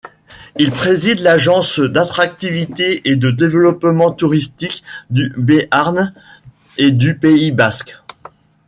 [0.57, 6.11] Il préside l’Agence d’attractivité et de développement touristique du Béarn
[6.79, 7.95] et du Pays basque.